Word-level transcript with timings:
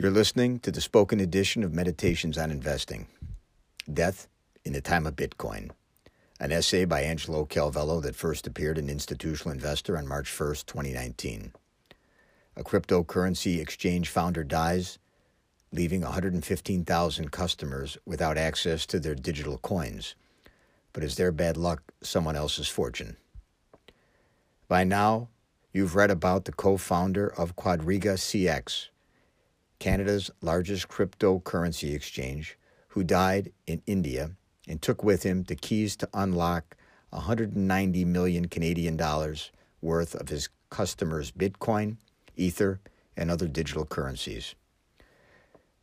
You're 0.00 0.10
listening 0.10 0.60
to 0.60 0.70
the 0.70 0.80
spoken 0.80 1.20
edition 1.20 1.62
of 1.62 1.74
Meditations 1.74 2.38
on 2.38 2.50
Investing 2.50 3.06
Death 3.92 4.28
in 4.64 4.72
the 4.72 4.80
Time 4.80 5.06
of 5.06 5.14
Bitcoin, 5.14 5.72
an 6.40 6.52
essay 6.52 6.86
by 6.86 7.02
Angelo 7.02 7.44
Calvello 7.44 8.00
that 8.00 8.16
first 8.16 8.46
appeared 8.46 8.78
in 8.78 8.88
Institutional 8.88 9.52
Investor 9.52 9.98
on 9.98 10.08
March 10.08 10.30
1st, 10.30 10.64
2019. 10.64 11.52
A 12.56 12.64
cryptocurrency 12.64 13.60
exchange 13.60 14.08
founder 14.08 14.42
dies, 14.42 14.98
leaving 15.70 16.00
115,000 16.00 17.30
customers 17.30 17.98
without 18.06 18.38
access 18.38 18.86
to 18.86 19.00
their 19.00 19.14
digital 19.14 19.58
coins. 19.58 20.14
But 20.94 21.04
is 21.04 21.16
their 21.16 21.30
bad 21.30 21.58
luck 21.58 21.82
someone 22.02 22.36
else's 22.36 22.68
fortune? 22.68 23.18
By 24.66 24.82
now, 24.82 25.28
you've 25.74 25.94
read 25.94 26.10
about 26.10 26.46
the 26.46 26.52
co 26.52 26.78
founder 26.78 27.28
of 27.28 27.54
Quadriga 27.54 28.14
CX 28.14 28.88
Canada's 29.80 30.30
largest 30.42 30.88
cryptocurrency 30.88 31.94
exchange, 31.94 32.56
who 32.88 33.02
died 33.02 33.50
in 33.66 33.82
India 33.86 34.32
and 34.68 34.80
took 34.80 35.02
with 35.02 35.24
him 35.24 35.42
the 35.44 35.56
keys 35.56 35.96
to 35.96 36.08
unlock 36.14 36.76
190 37.08 38.04
million 38.04 38.46
Canadian 38.46 38.96
dollars 38.96 39.50
worth 39.80 40.14
of 40.14 40.28
his 40.28 40.48
customers' 40.68 41.32
Bitcoin, 41.32 41.96
Ether, 42.36 42.78
and 43.16 43.30
other 43.30 43.48
digital 43.48 43.84
currencies. 43.84 44.54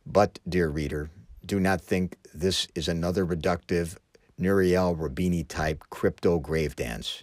But, 0.06 0.38
dear 0.48 0.68
reader, 0.68 1.10
do 1.44 1.60
not 1.60 1.80
think 1.80 2.16
this 2.32 2.68
is 2.74 2.88
another 2.88 3.26
reductive 3.26 3.96
Nouriel 4.38 4.96
Roubini 4.96 5.46
type 5.46 5.84
crypto 5.90 6.38
grave 6.38 6.76
dance. 6.76 7.22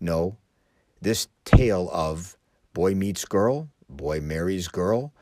No, 0.00 0.36
this 1.00 1.28
tale 1.44 1.88
of 1.92 2.36
boy 2.74 2.94
meets 2.94 3.24
girl, 3.24 3.68
boy 3.88 4.20
marries 4.20 4.66
girl, 4.68 5.12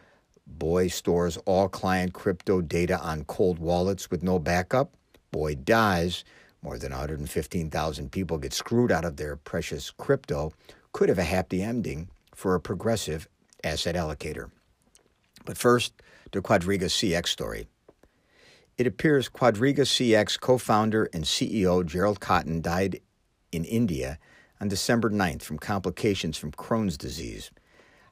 Boy 0.48 0.88
stores 0.88 1.36
all 1.44 1.68
client 1.68 2.14
crypto 2.14 2.60
data 2.60 2.98
on 3.00 3.24
cold 3.24 3.58
wallets 3.58 4.10
with 4.10 4.22
no 4.22 4.38
backup. 4.38 4.94
Boy 5.30 5.54
dies. 5.54 6.24
More 6.62 6.78
than 6.78 6.90
115,000 6.90 8.10
people 8.10 8.38
get 8.38 8.52
screwed 8.52 8.90
out 8.90 9.04
of 9.04 9.16
their 9.16 9.36
precious 9.36 9.90
crypto. 9.90 10.52
Could 10.92 11.10
have 11.10 11.18
a 11.18 11.24
happy 11.24 11.62
ending 11.62 12.08
for 12.34 12.54
a 12.54 12.60
progressive 12.60 13.28
asset 13.62 13.94
allocator. 13.94 14.50
But 15.44 15.58
first, 15.58 15.92
the 16.32 16.40
Quadriga 16.40 16.86
CX 16.86 17.28
story. 17.28 17.68
It 18.76 18.86
appears 18.86 19.28
Quadriga 19.28 19.80
CX 19.80 20.40
co 20.40 20.56
founder 20.58 21.08
and 21.12 21.24
CEO 21.24 21.84
Gerald 21.84 22.20
Cotten 22.20 22.62
died 22.62 23.00
in 23.52 23.64
India 23.64 24.18
on 24.60 24.68
December 24.68 25.10
9th 25.10 25.42
from 25.42 25.58
complications 25.58 26.36
from 26.36 26.52
Crohn's 26.52 26.96
disease. 26.96 27.50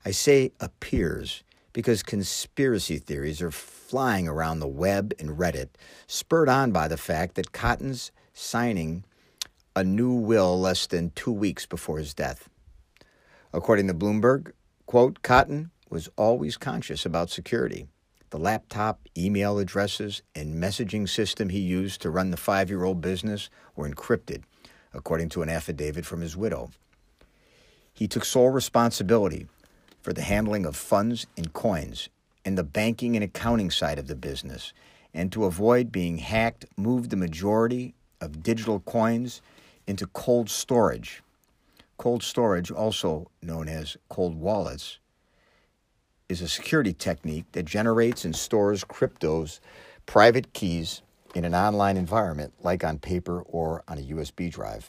I 0.05 0.11
say 0.13 0.53
appears 0.61 1.43
because 1.77 2.03
conspiracy 2.03 2.97
theories 2.97 3.43
are 3.43 3.51
flying 3.51 4.27
around 4.27 4.61
the 4.61 4.67
web 4.67 5.13
and 5.19 5.37
Reddit, 5.37 5.69
spurred 6.07 6.49
on 6.49 6.73
by 6.73 6.89
the 6.89 6.97
fact 6.97 7.35
that 7.35 7.53
Cotten's 7.53 8.13
signing 8.33 9.05
a 9.77 9.85
new 9.85 10.15
will 10.15 10.59
less 10.59 10.87
than 10.87 11.11
two 11.11 11.31
weeks 11.31 11.67
before 11.67 11.99
his 11.99 12.15
death. 12.15 12.49
According 13.53 13.89
to 13.89 13.95
Bloomberg, 13.95 14.53
quote, 14.87 15.21
Cotten 15.21 15.69
was 15.91 16.09
always 16.17 16.57
conscious 16.57 17.05
about 17.05 17.29
security. 17.29 17.87
The 18.31 18.39
laptop, 18.39 19.01
email 19.15 19.59
addresses, 19.59 20.23
and 20.35 20.55
messaging 20.55 21.07
system 21.07 21.51
he 21.51 21.61
used 21.61 22.01
to 22.01 22.09
run 22.09 22.31
the 22.31 22.39
five 22.39 22.71
year 22.71 22.85
old 22.85 23.03
business 23.03 23.51
were 23.75 23.87
encrypted, 23.87 24.45
according 24.95 25.29
to 25.29 25.43
an 25.43 25.51
affidavit 25.51 26.07
from 26.07 26.23
his 26.23 26.39
widow. 26.39 26.71
He 27.93 28.09
took 28.09 28.25
sole 28.25 28.49
responsibility 28.49 29.47
for 30.07 30.13
the 30.13 30.23
handling 30.23 30.65
of 30.65 30.77
funds 30.77 31.27
and 31.37 31.53
coins 31.53 32.11
and 32.45 32.57
the 32.57 32.63
banking 32.63 33.17
and 33.17 33.25
accounting 33.25 33.73
side 33.73 33.99
of 33.99 34.07
the 34.07 34.15
business, 34.15 34.73
and 35.13 35.33
to 35.33 35.47
avoid 35.47 35.91
being 35.91 36.19
hacked, 36.19 36.65
moved 36.77 37.11
the 37.11 37.17
majority 37.17 37.93
of 38.21 38.41
digital 38.41 38.79
coins 38.79 39.43
into 39.85 40.07
cold 40.07 40.49
storage. 40.49 41.25
Cold 41.97 42.23
storage, 42.23 42.71
also 42.71 43.29
known 43.43 43.69
as 43.69 43.97
cold 44.09 44.37
wallets, 44.37 45.01
is 46.29 46.41
a 46.41 46.47
security 46.47 46.93
technique 46.93 47.47
that 47.51 47.65
generates 47.65 48.25
and 48.25 48.37
stores 48.37 48.85
crypto's 48.85 49.61
private 50.07 50.53
keys 50.53 51.03
in 51.35 51.45
an 51.45 51.53
online 51.53 51.97
environment, 51.97 52.53
like 52.63 52.85
on 52.85 53.01
paper 53.01 53.43
or 53.43 53.83
on 53.89 53.99
a 53.99 54.03
USB 54.03 54.53
drive. 54.53 54.89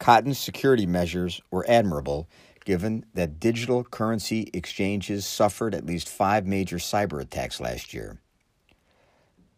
Cotten's 0.00 0.40
security 0.40 0.86
measures 0.86 1.40
were 1.52 1.64
admirable 1.68 2.26
given 2.64 3.04
that 3.14 3.40
digital 3.40 3.84
currency 3.84 4.50
exchanges 4.52 5.26
suffered 5.26 5.74
at 5.74 5.86
least 5.86 6.08
five 6.08 6.46
major 6.46 6.76
cyber 6.76 7.20
attacks 7.20 7.60
last 7.60 7.92
year. 7.92 8.20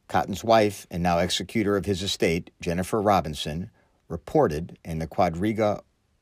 Cotten's 0.09 0.45
wife 0.45 0.87
and 0.91 1.03
now 1.03 1.19
executor 1.19 1.77
of 1.77 1.87
his 1.87 2.03
estate, 2.03 2.51
Jennifer 2.61 3.01
Robinson, 3.01 3.71
reported, 4.09 4.79
and 4.85 5.01
the 5.01 5.07
Quadriga 5.07 5.81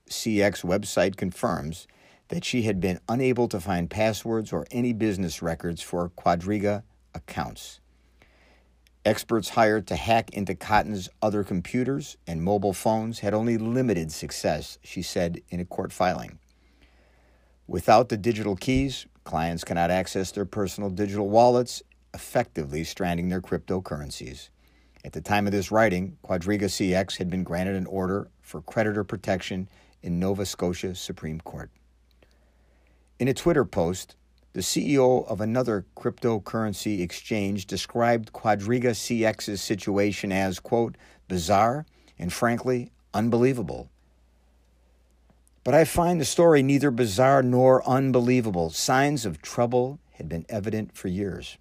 CX 0.08 0.64
website 0.64 1.16
confirms, 1.16 1.86
that 2.28 2.44
she 2.44 2.62
had 2.62 2.80
been 2.80 3.00
unable 3.08 3.48
to 3.48 3.60
find 3.60 3.90
passwords 3.90 4.52
or 4.52 4.66
any 4.70 4.92
business 4.92 5.42
records 5.42 5.82
for 5.82 6.10
Quadriga 6.10 6.82
accounts. 7.14 7.80
Experts 9.04 9.50
hired 9.50 9.86
to 9.88 9.96
hack 9.96 10.30
into 10.30 10.54
Cotten's 10.54 11.08
other 11.20 11.42
computers 11.42 12.16
and 12.26 12.42
mobile 12.42 12.72
phones 12.72 13.18
had 13.18 13.34
only 13.34 13.58
limited 13.58 14.12
success, 14.12 14.78
she 14.82 15.02
said 15.02 15.42
in 15.50 15.58
a 15.58 15.64
court 15.64 15.92
filing. 15.92 16.38
Without 17.72 18.10
the 18.10 18.18
digital 18.18 18.54
keys, 18.54 19.06
clients 19.24 19.64
cannot 19.64 19.90
access 19.90 20.30
their 20.30 20.44
personal 20.44 20.90
digital 20.90 21.30
wallets, 21.30 21.82
effectively 22.12 22.84
stranding 22.84 23.30
their 23.30 23.40
cryptocurrencies. 23.40 24.50
At 25.06 25.14
the 25.14 25.22
time 25.22 25.46
of 25.46 25.54
this 25.54 25.72
writing, 25.72 26.18
Quadriga 26.22 26.64
CX 26.64 27.16
had 27.16 27.30
been 27.30 27.44
granted 27.44 27.76
an 27.76 27.86
order 27.86 28.28
for 28.42 28.60
creditor 28.60 29.04
protection 29.04 29.70
in 30.02 30.20
Nova 30.20 30.44
Scotia 30.44 30.94
Supreme 30.94 31.40
Court. 31.40 31.70
In 33.18 33.26
a 33.26 33.32
Twitter 33.32 33.64
post, 33.64 34.16
the 34.52 34.60
CEO 34.60 35.26
of 35.26 35.40
another 35.40 35.86
cryptocurrency 35.96 37.00
exchange 37.00 37.66
described 37.66 38.34
Quadriga 38.34 38.90
CX's 38.90 39.62
situation 39.62 40.30
as, 40.30 40.60
quote, 40.60 40.98
bizarre 41.26 41.86
and 42.18 42.34
frankly 42.34 42.92
unbelievable. 43.14 43.88
But 45.64 45.74
I 45.74 45.84
find 45.84 46.20
the 46.20 46.24
story 46.24 46.62
neither 46.62 46.90
bizarre 46.90 47.42
nor 47.42 47.88
unbelievable. 47.88 48.70
Signs 48.70 49.24
of 49.24 49.40
trouble 49.40 50.00
had 50.12 50.28
been 50.28 50.44
evident 50.48 50.96
for 50.96 51.08
years. 51.08 51.56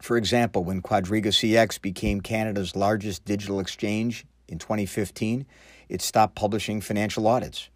For 0.00 0.16
example, 0.16 0.64
when 0.64 0.82
Quadriga 0.82 1.26
CX 1.26 1.80
became 1.80 2.20
Canada's 2.20 2.74
largest 2.74 3.24
digital 3.24 3.60
exchange 3.60 4.24
in 4.48 4.58
2015, 4.58 5.46
it 5.88 6.00
stopped 6.00 6.34
publishing 6.34 6.80
financial 6.80 7.26
audits. 7.26 7.68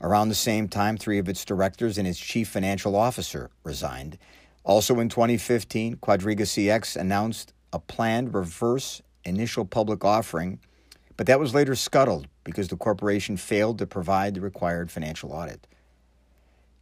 Around 0.00 0.28
the 0.28 0.34
same 0.34 0.68
time, 0.68 0.96
three 0.96 1.18
of 1.18 1.28
its 1.28 1.44
directors 1.44 1.96
and 1.96 2.06
its 2.06 2.18
chief 2.18 2.48
financial 2.48 2.96
officer 2.96 3.50
resigned. 3.62 4.18
Also 4.64 4.98
in 4.98 5.08
2015, 5.08 5.96
Quadriga 5.96 6.42
CX 6.42 6.96
announced 6.96 7.52
a 7.72 7.78
planned 7.78 8.34
reverse 8.34 9.00
initial 9.24 9.64
public 9.64 10.04
offering 10.04 10.60
but 11.16 11.26
that 11.26 11.40
was 11.40 11.54
later 11.54 11.74
scuttled 11.74 12.28
because 12.46 12.68
the 12.68 12.76
corporation 12.76 13.36
failed 13.36 13.76
to 13.76 13.86
provide 13.88 14.34
the 14.34 14.40
required 14.40 14.88
financial 14.88 15.32
audit. 15.32 15.66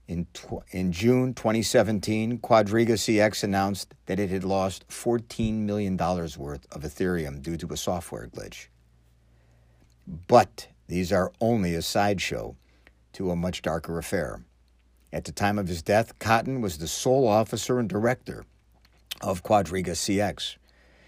In, 0.07 0.27
tw- 0.35 0.63
in 0.71 0.93
June 0.93 1.33
2017, 1.33 2.39
Quadriga 2.41 2.91
CX 2.91 3.43
announced 3.43 3.95
that 4.05 4.21
it 4.21 4.29
had 4.29 4.45
lost 4.45 4.87
$14 4.89 5.55
million 5.55 5.97
worth 5.97 6.67
of 6.71 6.83
Ethereum 6.83 7.41
due 7.41 7.57
to 7.57 7.73
a 7.73 7.79
software 7.79 8.27
glitch. 8.27 8.67
But 10.29 10.69
these 10.87 11.11
are 11.11 11.33
only 11.41 11.75
a 11.75 11.81
sideshow 11.81 12.57
to 13.15 13.31
a 13.31 13.37
much 13.37 13.63
darker 13.63 13.97
affair. 13.97 14.45
At 15.15 15.25
the 15.25 15.33
time 15.33 15.59
of 15.59 15.69
his 15.69 15.81
death, 15.81 16.19
Cotten 16.19 16.61
was 16.61 16.77
the 16.77 16.89
sole 16.89 17.27
officer 17.27 17.79
and 17.79 17.89
director 17.89 18.45
of 19.23 19.43
Quadriga 19.43 19.93
CX. 19.93 20.57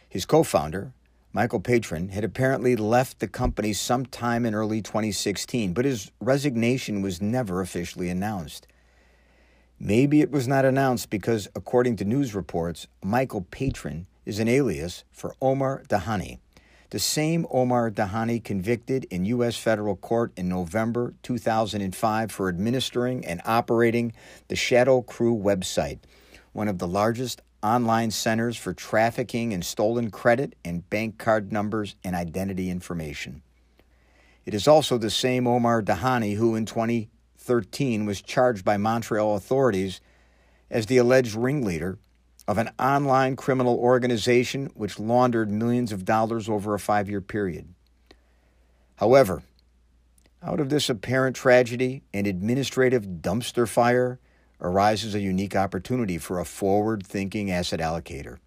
His 0.08 0.24
co 0.24 0.42
founder, 0.42 0.92
Michael 1.36 1.60
Patryn 1.60 2.08
had 2.12 2.24
apparently 2.24 2.76
left 2.76 3.18
the 3.18 3.28
company 3.28 3.74
sometime 3.74 4.46
in 4.46 4.54
early 4.54 4.80
2016, 4.80 5.74
but 5.74 5.84
his 5.84 6.10
resignation 6.18 7.02
was 7.02 7.20
never 7.20 7.60
officially 7.60 8.08
announced. 8.08 8.66
Maybe 9.78 10.22
it 10.22 10.30
was 10.30 10.48
not 10.48 10.64
announced 10.64 11.10
because, 11.10 11.46
according 11.54 11.96
to 11.96 12.06
news 12.06 12.34
reports, 12.34 12.86
Michael 13.04 13.42
Patryn 13.50 14.06
is 14.24 14.38
an 14.38 14.48
alias 14.48 15.04
for 15.12 15.36
Omar 15.42 15.82
Dhanani, 15.90 16.38
the 16.88 16.98
same 16.98 17.46
Omar 17.50 17.90
Dhanani 17.90 18.42
convicted 18.42 19.04
in 19.10 19.26
U.S. 19.26 19.58
federal 19.58 19.96
court 19.96 20.32
in 20.38 20.48
November 20.48 21.12
2005 21.22 22.32
for 22.32 22.48
administering 22.48 23.26
and 23.26 23.42
operating 23.44 24.14
the 24.48 24.56
Shadow 24.56 25.02
Crew 25.02 25.36
website, 25.36 25.98
one 26.54 26.66
of 26.68 26.78
the 26.78 26.88
largest 26.88 27.42
online 27.66 28.12
centers 28.12 28.56
for 28.56 28.72
trafficking 28.72 29.50
in 29.50 29.60
stolen 29.60 30.08
credit 30.08 30.54
and 30.64 30.88
bank 30.88 31.18
card 31.18 31.52
numbers 31.52 31.96
and 32.04 32.14
identity 32.14 32.70
information. 32.70 33.42
It 34.44 34.54
is 34.54 34.68
also 34.68 34.98
the 34.98 35.10
same 35.10 35.48
Omar 35.48 35.82
Dhanani 35.82 36.36
who 36.36 36.54
in 36.54 36.64
2013 36.64 38.06
was 38.06 38.22
charged 38.22 38.64
by 38.64 38.76
Montreal 38.76 39.34
authorities 39.34 40.00
as 40.70 40.86
the 40.86 40.98
alleged 40.98 41.34
ringleader 41.34 41.98
of 42.46 42.58
an 42.58 42.70
online 42.78 43.34
criminal 43.34 43.76
organization 43.76 44.70
which 44.74 45.00
laundered 45.00 45.50
millions 45.50 45.90
of 45.90 46.04
dollars 46.04 46.48
over 46.48 46.72
a 46.72 46.78
five 46.78 47.08
year 47.08 47.20
period. 47.20 47.74
However, 48.94 49.42
out 50.40 50.60
of 50.60 50.68
this 50.68 50.88
apparent 50.88 51.34
tragedy 51.34 52.04
and 52.14 52.28
administrative 52.28 53.04
dumpster 53.20 53.68
fire 53.68 54.20
arises 54.60 55.14
a 55.14 55.20
unique 55.20 55.56
opportunity 55.56 56.18
for 56.18 56.38
a 56.38 56.44
forward 56.44 57.06
thinking 57.06 57.50
asset 57.50 57.80
allocator. 57.80 58.38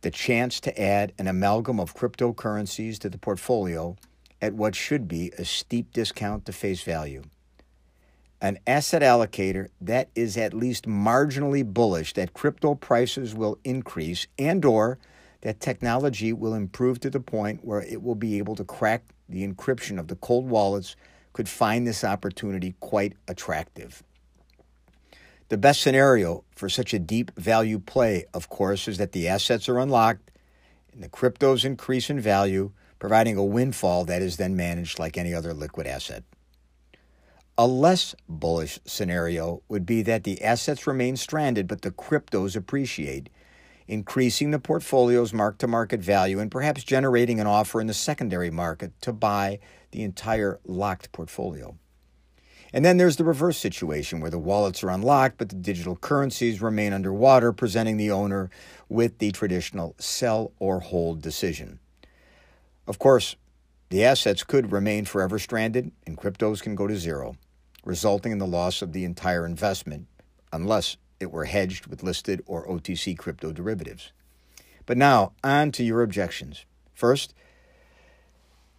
The 0.00 0.10
chance 0.10 0.60
to 0.60 0.80
add 0.80 1.12
an 1.18 1.26
amalgam 1.26 1.80
of 1.80 1.94
cryptocurrencies 1.94 2.98
to 3.00 3.10
the 3.10 3.18
portfolio 3.18 3.96
at 4.40 4.54
what 4.54 4.74
should 4.74 5.08
be 5.08 5.32
a 5.36 5.44
steep 5.44 5.92
discount 5.92 6.46
to 6.46 6.52
face 6.52 6.82
value 6.82 7.22
an 8.40 8.58
asset 8.66 9.02
allocator 9.02 9.68
that 9.80 10.08
is 10.14 10.36
at 10.36 10.54
least 10.54 10.86
marginally 10.86 11.64
bullish 11.64 12.12
that 12.14 12.34
crypto 12.34 12.74
prices 12.74 13.34
will 13.34 13.58
increase 13.64 14.26
and 14.38 14.64
or 14.64 14.98
that 15.40 15.60
technology 15.60 16.32
will 16.32 16.54
improve 16.54 17.00
to 17.00 17.10
the 17.10 17.20
point 17.20 17.64
where 17.64 17.82
it 17.82 18.02
will 18.02 18.14
be 18.14 18.38
able 18.38 18.54
to 18.54 18.64
crack 18.64 19.02
the 19.28 19.46
encryption 19.46 19.98
of 19.98 20.08
the 20.08 20.16
cold 20.16 20.48
wallets 20.48 20.96
could 21.32 21.48
find 21.48 21.86
this 21.86 22.04
opportunity 22.04 22.74
quite 22.80 23.14
attractive. 23.28 24.02
The 25.48 25.56
best 25.56 25.80
scenario 25.80 26.44
for 26.54 26.68
such 26.68 26.92
a 26.92 26.98
deep 26.98 27.30
value 27.38 27.78
play, 27.78 28.26
of 28.34 28.50
course, 28.50 28.86
is 28.86 28.98
that 28.98 29.12
the 29.12 29.28
assets 29.28 29.66
are 29.66 29.78
unlocked 29.78 30.30
and 30.92 31.02
the 31.02 31.08
cryptos 31.08 31.64
increase 31.64 32.10
in 32.10 32.20
value, 32.20 32.72
providing 32.98 33.38
a 33.38 33.44
windfall 33.44 34.04
that 34.04 34.20
is 34.20 34.36
then 34.36 34.56
managed 34.56 34.98
like 34.98 35.16
any 35.16 35.32
other 35.32 35.54
liquid 35.54 35.86
asset. 35.86 36.24
A 37.56 37.66
less 37.66 38.14
bullish 38.28 38.78
scenario 38.84 39.62
would 39.68 39.86
be 39.86 40.02
that 40.02 40.24
the 40.24 40.42
assets 40.44 40.86
remain 40.86 41.16
stranded, 41.16 41.66
but 41.66 41.80
the 41.80 41.92
cryptos 41.92 42.54
appreciate, 42.54 43.30
increasing 43.86 44.50
the 44.50 44.58
portfolio's 44.58 45.32
mark 45.32 45.56
to 45.58 45.66
market 45.66 46.00
value 46.00 46.40
and 46.40 46.50
perhaps 46.50 46.84
generating 46.84 47.40
an 47.40 47.46
offer 47.46 47.80
in 47.80 47.86
the 47.86 47.94
secondary 47.94 48.50
market 48.50 48.92
to 49.00 49.14
buy 49.14 49.60
the 49.92 50.02
entire 50.02 50.60
locked 50.66 51.10
portfolio. 51.10 51.74
And 52.72 52.84
then 52.84 52.96
there's 52.96 53.16
the 53.16 53.24
reverse 53.24 53.56
situation 53.56 54.20
where 54.20 54.30
the 54.30 54.38
wallets 54.38 54.84
are 54.84 54.90
unlocked, 54.90 55.38
but 55.38 55.48
the 55.48 55.56
digital 55.56 55.96
currencies 55.96 56.60
remain 56.60 56.92
underwater, 56.92 57.52
presenting 57.52 57.96
the 57.96 58.10
owner 58.10 58.50
with 58.88 59.18
the 59.18 59.30
traditional 59.32 59.94
sell 59.98 60.52
or 60.58 60.80
hold 60.80 61.22
decision. 61.22 61.78
Of 62.86 62.98
course, 62.98 63.36
the 63.88 64.04
assets 64.04 64.42
could 64.44 64.70
remain 64.70 65.06
forever 65.06 65.38
stranded 65.38 65.92
and 66.06 66.18
cryptos 66.18 66.62
can 66.62 66.74
go 66.74 66.86
to 66.86 66.96
zero 66.96 67.36
resulting 67.88 68.32
in 68.32 68.38
the 68.38 68.46
loss 68.46 68.82
of 68.82 68.92
the 68.92 69.04
entire 69.04 69.46
investment, 69.46 70.06
unless 70.52 70.98
it 71.20 71.32
were 71.32 71.46
hedged 71.46 71.86
with 71.86 72.02
listed 72.02 72.42
or 72.46 72.68
OTC 72.68 73.16
crypto 73.16 73.50
derivatives. 73.50 74.12
But 74.84 74.98
now, 74.98 75.32
on 75.42 75.72
to 75.72 75.82
your 75.82 76.02
objections. 76.02 76.66
First, 76.92 77.34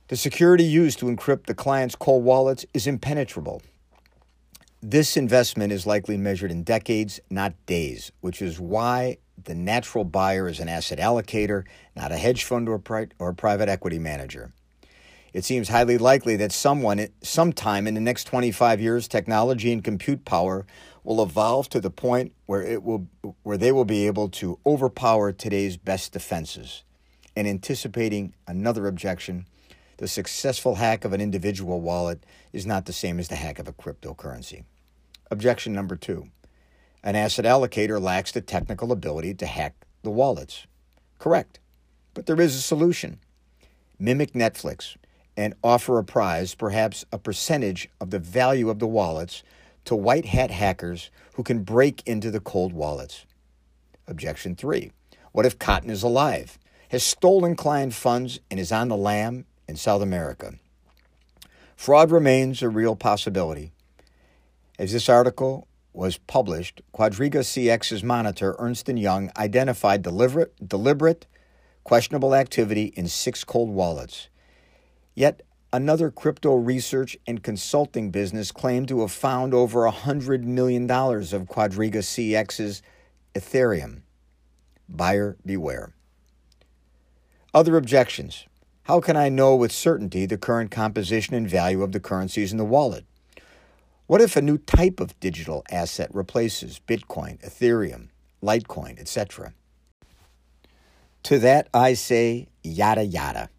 the 0.08 0.16
security 0.16 0.64
used 0.64 1.00
to 1.00 1.06
encrypt 1.06 1.48
the 1.48 1.56
client's 1.56 1.96
cold 1.96 2.24
wallets 2.24 2.68
is 2.74 2.86
impenetrable. 2.86 3.64
This 4.82 5.18
investment 5.18 5.74
is 5.74 5.86
likely 5.86 6.16
measured 6.16 6.52
in 6.52 6.64
decades, 6.64 7.20
not 7.30 7.54
days, 7.66 8.14
which 8.22 8.42
is 8.42 8.62
why 8.62 9.18
the 9.44 9.54
natural 9.54 10.06
buyer 10.06 10.48
is 10.48 10.62
an 10.62 10.70
asset 10.70 11.00
allocator, 11.00 11.66
not 11.98 12.14
a 12.14 12.18
hedge 12.18 12.46
fund 12.46 12.70
or, 12.70 12.80
pri- 12.80 13.10
or 13.20 13.34
private 13.34 13.68
equity 13.68 14.00
manager. 14.00 14.54
It 15.34 15.44
seems 15.44 15.68
highly 15.68 15.98
likely 15.98 16.38
that 16.38 16.54
someone, 16.54 17.10
sometime 17.22 17.88
in 17.88 17.94
the 17.94 18.00
next 18.00 18.24
25 18.24 18.80
years, 18.80 19.10
technology 19.10 19.74
and 19.74 19.84
compute 19.84 20.24
power 20.24 20.66
will 21.04 21.22
evolve 21.22 21.68
to 21.70 21.82
the 21.82 21.92
point 21.92 22.32
where 22.46 22.64
it 22.64 22.82
will, 22.82 23.06
where 23.44 23.58
they 23.58 23.74
will 23.74 23.84
be 23.84 24.08
able 24.08 24.30
to 24.30 24.60
overpower 24.66 25.34
today's 25.34 25.76
best 25.76 26.14
defenses. 26.14 26.84
And 27.36 27.50
anticipating 27.50 28.34
another 28.48 28.88
objection, 28.88 29.46
the 30.00 30.08
successful 30.08 30.76
hack 30.76 31.04
of 31.04 31.12
an 31.12 31.20
individual 31.20 31.82
wallet 31.82 32.24
is 32.54 32.66
not 32.66 32.86
the 32.86 32.94
same 32.94 33.20
as 33.20 33.28
the 33.28 33.36
hack 33.36 33.60
of 33.60 33.68
a 33.68 33.74
cryptocurrency. 33.74 34.64
Objection 35.30 35.74
number 35.74 35.98
two: 35.98 36.30
an 37.04 37.18
asset 37.18 37.44
allocator 37.44 38.02
lacks 38.02 38.32
the 38.32 38.40
technical 38.40 38.94
ability 38.94 39.34
to 39.34 39.46
hack 39.46 39.76
the 40.02 40.10
wallets. 40.10 40.66
Correct, 41.18 41.60
but 42.14 42.28
there 42.28 42.40
is 42.40 42.56
a 42.56 42.62
solution. 42.62 43.20
Mimic 44.00 44.32
Netflix 44.32 44.96
and 45.36 45.54
offer 45.64 45.98
a 45.98 46.04
prize, 46.04 46.56
perhaps 46.56 47.06
a 47.12 47.18
percentage 47.18 47.90
of 48.00 48.10
the 48.10 48.20
value 48.20 48.70
of 48.70 48.80
the 48.80 48.88
wallets, 48.88 49.44
to 49.84 49.96
white 49.96 50.26
hat 50.26 50.50
hackers 50.50 51.10
who 51.34 51.44
can 51.44 51.64
break 51.64 52.02
into 52.06 52.32
the 52.32 52.40
cold 52.40 52.72
wallets. 52.72 53.26
Objection 54.08 54.56
3. 54.56 54.92
What 55.34 55.46
if 55.46 55.60
Cotten 55.60 55.90
is 55.90 56.04
alive, 56.04 56.58
has 56.90 57.04
stolen 57.04 57.56
client 57.56 57.94
funds, 57.94 58.40
and 58.50 58.60
is 58.60 58.72
on 58.72 58.88
the 58.88 58.98
lam 58.98 59.46
in 59.70 59.76
South 59.78 60.02
America? 60.02 60.56
Fraud 61.76 62.12
remains 62.12 62.62
a 62.62 62.68
real 62.68 62.96
possibility. 62.96 63.72
As 64.78 64.92
this 64.92 65.08
article 65.08 65.68
was 65.94 66.18
published, 66.18 66.82
Quadriga 66.94 67.42
CX's 67.42 68.04
monitor, 68.04 68.56
Ernst 68.60 68.88
& 68.88 68.90
Young, 68.90 69.32
identified 69.38 70.02
deliberate, 70.02 70.54
deliberate, 70.68 71.28
questionable 71.84 72.36
activity 72.36 72.94
in 72.96 73.08
six 73.08 73.44
cold 73.44 73.70
wallets. 73.70 74.30
Yet 75.16 75.42
another 75.72 76.12
crypto 76.12 76.56
research 76.56 77.18
and 77.26 77.44
consulting 77.44 78.12
business 78.12 78.52
claimed 78.52 78.88
to 78.90 79.02
have 79.02 79.12
found 79.12 79.54
over 79.54 79.90
$100 79.90 80.44
million 80.44 80.84
of 80.84 81.48
Quadriga 81.48 82.02
CX's 82.02 82.82
Ethereum. 83.36 84.02
Buyer 84.88 85.38
beware. 85.46 85.94
Other 87.54 87.78
objections. 87.78 88.46
How 88.90 89.00
can 89.00 89.16
I 89.16 89.30
know 89.30 89.56
with 89.56 89.72
certainty 89.72 90.26
the 90.26 90.36
current 90.36 90.72
composition 90.72 91.36
and 91.36 91.48
value 91.48 91.84
of 91.84 91.92
the 91.92 92.00
currencies 92.00 92.52
in 92.52 92.58
the 92.58 92.66
wallet? 92.66 93.06
What 94.08 94.20
if 94.20 94.36
a 94.36 94.42
new 94.42 94.58
type 94.58 95.00
of 95.00 95.20
digital 95.20 95.64
asset 95.70 96.10
replaces 96.12 96.82
Bitcoin, 96.88 97.40
Ethereum, 97.48 98.08
Litecoin, 98.42 99.00
etc.? 99.00 99.54
To 101.22 101.38
that 101.38 101.70
I 101.72 101.94
say, 101.94 102.48
yada 102.64 103.04
yada. 103.04 103.52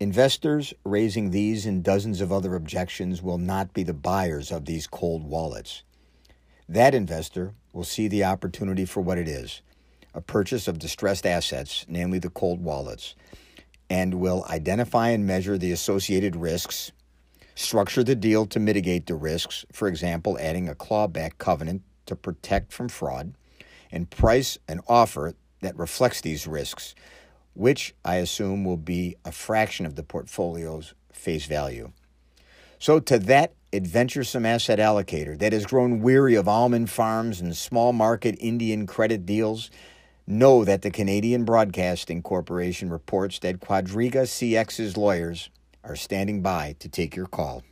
Investors 0.00 0.74
raising 0.82 1.30
these 1.30 1.64
and 1.64 1.84
dozens 1.84 2.20
of 2.20 2.32
other 2.32 2.56
objections 2.56 3.22
will 3.22 3.38
not 3.38 3.72
be 3.72 3.84
the 3.84 3.94
buyers 3.94 4.50
of 4.50 4.64
these 4.64 4.88
cold 4.88 5.22
wallets. 5.22 5.84
That 6.68 6.92
investor 6.92 7.54
will 7.72 7.84
see 7.84 8.08
the 8.08 8.24
opportunity 8.24 8.84
for 8.84 9.00
what 9.00 9.16
it 9.16 9.28
is 9.28 9.62
a 10.12 10.20
purchase 10.20 10.66
of 10.66 10.80
distressed 10.80 11.24
assets, 11.24 11.86
namely 11.88 12.18
the 12.18 12.30
cold 12.30 12.64
wallets, 12.64 13.14
and 13.90 14.14
will 14.14 14.44
identify 14.48 15.10
and 15.10 15.26
measure 15.26 15.58
the 15.58 15.72
associated 15.72 16.36
risks, 16.36 16.92
structure 17.54 18.02
the 18.02 18.14
deal 18.14 18.46
to 18.46 18.58
mitigate 18.58 19.06
the 19.06 19.14
risks, 19.14 19.64
for 19.72 19.88
example, 19.88 20.38
adding 20.40 20.68
a 20.68 20.74
clawback 20.74 21.38
covenant 21.38 21.82
to 22.06 22.16
protect 22.16 22.72
from 22.72 22.88
fraud, 22.88 23.34
and 23.90 24.10
price 24.10 24.58
an 24.68 24.80
offer 24.88 25.34
that 25.60 25.78
reflects 25.78 26.20
these 26.20 26.46
risks 26.46 26.94
which 27.54 27.94
I 28.04 28.16
assume 28.16 28.64
will 28.64 28.76
be 28.76 29.16
a 29.24 29.32
fraction 29.32 29.86
of 29.86 29.94
the 29.94 30.02
portfolio's 30.02 30.92
face 31.12 31.46
value. 31.46 31.92
So, 32.78 33.00
to 33.00 33.18
that 33.20 33.54
adventuresome 33.72 34.44
asset 34.44 34.78
allocator 34.78 35.38
that 35.38 35.52
has 35.52 35.64
grown 35.64 36.00
weary 36.00 36.34
of 36.34 36.46
almond 36.46 36.90
farms 36.90 37.40
and 37.40 37.56
small 37.56 37.92
market 37.92 38.36
Indian 38.40 38.86
credit 38.86 39.24
deals, 39.24 39.70
know 40.26 40.64
that 40.64 40.82
the 40.82 40.90
Canadian 40.90 41.44
Broadcasting 41.44 42.22
Corporation 42.22 42.88
reports 42.90 43.38
that 43.40 43.60
Quadriga 43.60 44.22
CX's 44.22 44.96
lawyers 44.96 45.50
are 45.82 45.96
standing 45.96 46.40
by 46.40 46.76
to 46.78 46.88
take 46.88 47.14
your 47.14 47.26
call. 47.26 47.62